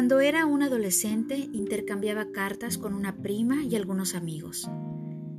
[0.00, 4.66] Cuando era un adolescente intercambiaba cartas con una prima y algunos amigos.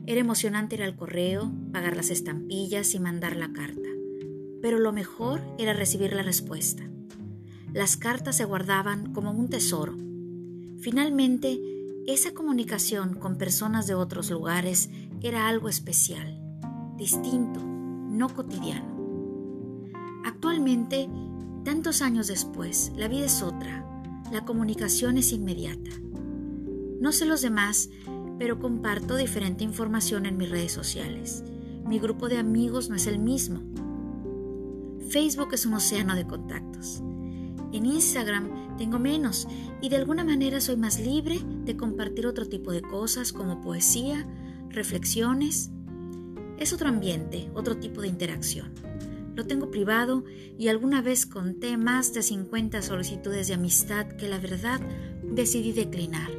[0.06, 3.90] Era emocionante ir al correo, pagar las estampillas y mandar la carta.
[4.62, 6.84] Pero lo mejor era recibir la respuesta.
[7.74, 9.98] Las cartas se guardaban como un tesoro.
[10.80, 11.60] Finalmente,
[12.06, 14.92] esa comunicación con personas de otros lugares
[15.24, 16.40] era algo especial,
[16.98, 19.90] distinto, no cotidiano.
[20.24, 21.10] Actualmente,
[21.66, 23.88] tantos años después, la vida es otra,
[24.32, 25.92] la comunicación es inmediata.
[27.02, 27.90] No sé los demás,
[28.40, 31.44] pero comparto diferente información en mis redes sociales.
[31.86, 33.62] Mi grupo de amigos no es el mismo.
[35.10, 37.04] Facebook es un océano de contactos.
[37.74, 39.48] En Instagram tengo menos
[39.82, 44.26] y de alguna manera soy más libre de compartir otro tipo de cosas como poesía,
[44.70, 45.72] reflexiones.
[46.58, 48.74] Es otro ambiente, otro tipo de interacción.
[49.36, 50.24] Lo tengo privado
[50.58, 54.82] y alguna vez conté más de 50 solicitudes de amistad que la verdad
[55.24, 56.30] decidí declinar.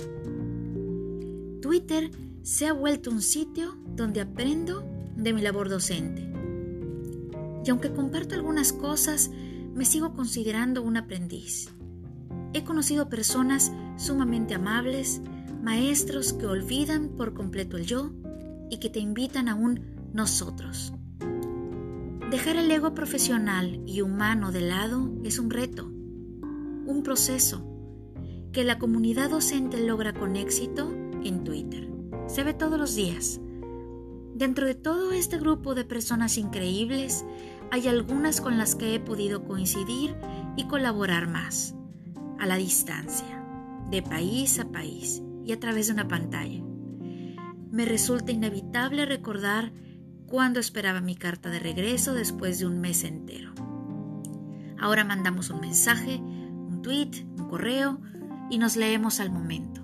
[1.60, 2.10] Twitter
[2.42, 4.84] se ha vuelto un sitio donde aprendo
[5.16, 6.30] de mi labor docente.
[7.64, 9.30] Y aunque comparto algunas cosas,
[9.74, 11.70] me sigo considerando un aprendiz.
[12.52, 15.22] He conocido personas sumamente amables,
[15.62, 18.10] maestros que olvidan por completo el yo
[18.68, 19.80] y que te invitan a un
[20.12, 20.92] nosotros.
[22.32, 27.62] Dejar el ego profesional y humano de lado es un reto, un proceso
[28.54, 30.90] que la comunidad docente logra con éxito
[31.24, 31.90] en Twitter.
[32.28, 33.38] Se ve todos los días.
[34.34, 37.26] Dentro de todo este grupo de personas increíbles,
[37.70, 40.16] hay algunas con las que he podido coincidir
[40.56, 41.74] y colaborar más,
[42.38, 43.44] a la distancia,
[43.90, 46.64] de país a país y a través de una pantalla.
[47.70, 49.74] Me resulta inevitable recordar
[50.32, 53.52] cuando esperaba mi carta de regreso después de un mes entero.
[54.78, 58.00] Ahora mandamos un mensaje, un tweet, un correo
[58.48, 59.82] y nos leemos al momento.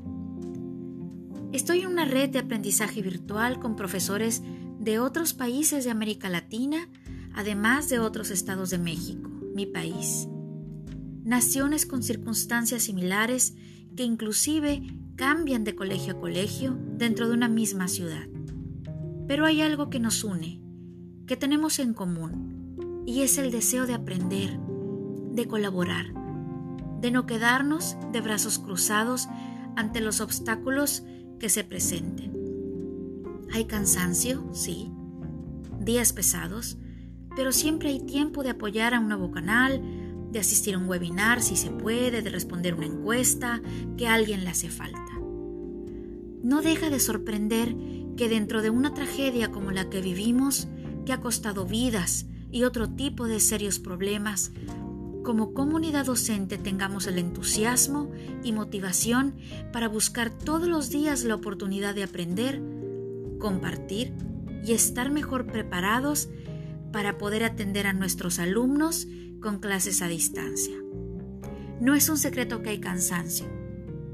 [1.52, 4.40] Estoy en una red de aprendizaje virtual con profesores
[4.80, 6.88] de otros países de América Latina
[7.34, 10.28] además de otros estados de México, mi país.
[11.24, 13.54] Naciones con circunstancias similares
[13.96, 14.80] que inclusive
[15.14, 18.26] cambian de colegio a colegio dentro de una misma ciudad.
[19.28, 20.60] Pero hay algo que nos une,
[21.26, 24.58] que tenemos en común, y es el deseo de aprender,
[25.32, 26.06] de colaborar,
[27.00, 29.28] de no quedarnos de brazos cruzados
[29.76, 31.04] ante los obstáculos
[31.38, 32.32] que se presenten.
[33.52, 34.90] Hay cansancio, sí,
[35.80, 36.78] días pesados,
[37.36, 39.80] pero siempre hay tiempo de apoyar a un nuevo canal,
[40.32, 43.62] de asistir a un webinar si se puede, de responder una encuesta,
[43.96, 44.98] que a alguien le hace falta.
[46.42, 47.74] No deja de sorprender
[48.18, 50.66] que dentro de una tragedia como la que vivimos,
[51.06, 54.50] que ha costado vidas y otro tipo de serios problemas,
[55.22, 58.10] como comunidad docente tengamos el entusiasmo
[58.42, 59.36] y motivación
[59.72, 62.60] para buscar todos los días la oportunidad de aprender,
[63.38, 64.12] compartir
[64.64, 66.28] y estar mejor preparados
[66.92, 69.06] para poder atender a nuestros alumnos
[69.40, 70.74] con clases a distancia.
[71.80, 73.46] No es un secreto que hay cansancio,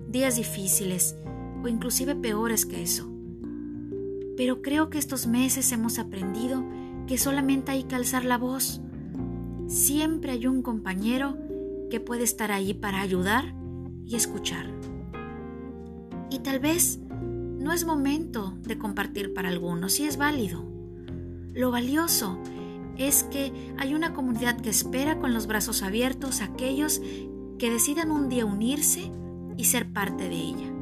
[0.09, 1.17] días difíciles
[1.63, 3.14] o inclusive peores que eso.
[4.37, 6.65] Pero creo que estos meses hemos aprendido
[7.07, 8.81] que solamente hay que alzar la voz.
[9.67, 11.37] Siempre hay un compañero
[11.91, 13.55] que puede estar ahí para ayudar
[14.05, 14.67] y escuchar.
[16.31, 20.65] Y tal vez no es momento de compartir para algunos, si es válido.
[21.55, 22.39] Lo valioso
[22.99, 27.01] es que hay una comunidad que espera con los brazos abiertos a aquellos
[27.59, 29.11] que decidan un día unirse
[29.57, 30.73] y ser parte de ella.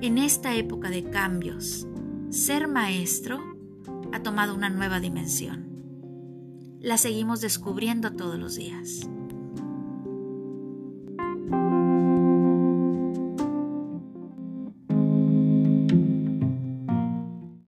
[0.00, 1.86] En esta época de cambios,
[2.32, 3.40] ser maestro
[4.10, 5.68] ha tomado una nueva dimensión.
[6.80, 9.06] La seguimos descubriendo todos los días.